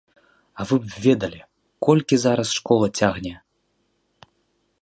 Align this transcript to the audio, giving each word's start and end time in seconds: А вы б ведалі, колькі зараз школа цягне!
А 0.61 0.65
вы 0.69 0.75
б 0.85 1.03
ведалі, 1.03 1.41
колькі 1.87 2.15
зараз 2.23 2.47
школа 2.61 2.87
цягне! 3.03 3.35